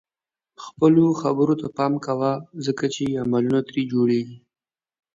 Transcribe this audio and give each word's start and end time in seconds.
خپلو 0.63 1.05
خبرو 1.21 1.53
ته 1.61 1.67
پام 1.77 1.93
کوه 2.05 2.31
ځکه 2.65 2.85
چې 2.93 3.19
عملونه 3.23 3.59
ترې 3.67 3.81
جوړيږي. 3.93 4.37